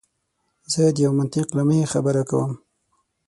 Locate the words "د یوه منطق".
0.95-1.47